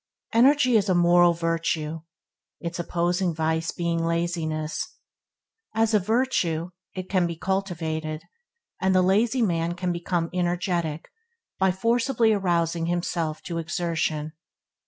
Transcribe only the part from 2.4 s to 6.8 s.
its opposing vice being laziness. As a virtue,